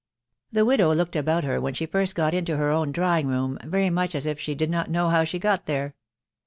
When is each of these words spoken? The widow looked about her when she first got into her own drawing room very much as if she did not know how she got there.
The 0.51 0.65
widow 0.65 0.95
looked 0.95 1.15
about 1.15 1.43
her 1.43 1.61
when 1.61 1.75
she 1.75 1.85
first 1.85 2.15
got 2.15 2.33
into 2.33 2.57
her 2.57 2.71
own 2.71 2.91
drawing 2.91 3.27
room 3.27 3.59
very 3.63 3.91
much 3.91 4.15
as 4.15 4.25
if 4.25 4.39
she 4.39 4.55
did 4.55 4.71
not 4.71 4.89
know 4.89 5.09
how 5.09 5.23
she 5.25 5.37
got 5.37 5.67
there. 5.67 5.93